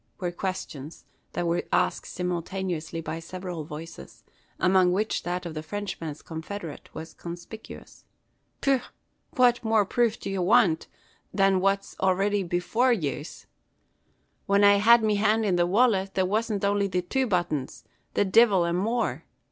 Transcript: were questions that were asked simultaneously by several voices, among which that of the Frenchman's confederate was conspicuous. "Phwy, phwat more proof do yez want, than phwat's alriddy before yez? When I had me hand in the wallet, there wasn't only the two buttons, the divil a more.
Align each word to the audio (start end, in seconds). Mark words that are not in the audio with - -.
were 0.19 0.31
questions 0.31 1.05
that 1.33 1.45
were 1.45 1.61
asked 1.71 2.07
simultaneously 2.07 3.01
by 3.01 3.19
several 3.19 3.63
voices, 3.63 4.23
among 4.59 4.91
which 4.91 5.21
that 5.21 5.45
of 5.45 5.53
the 5.53 5.61
Frenchman's 5.61 6.23
confederate 6.23 6.89
was 6.95 7.13
conspicuous. 7.13 8.03
"Phwy, 8.63 8.81
phwat 9.35 9.63
more 9.63 9.85
proof 9.85 10.19
do 10.19 10.31
yez 10.31 10.39
want, 10.39 10.87
than 11.31 11.61
phwat's 11.61 11.95
alriddy 11.99 12.41
before 12.49 12.91
yez? 12.91 13.45
When 14.47 14.63
I 14.63 14.77
had 14.77 15.03
me 15.03 15.17
hand 15.17 15.45
in 15.45 15.55
the 15.55 15.67
wallet, 15.67 16.15
there 16.15 16.25
wasn't 16.25 16.65
only 16.65 16.87
the 16.87 17.03
two 17.03 17.27
buttons, 17.27 17.83
the 18.15 18.25
divil 18.25 18.65
a 18.65 18.73
more. 18.73 19.25